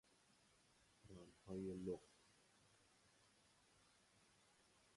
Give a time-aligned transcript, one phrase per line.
[1.09, 2.11] رانهای لخت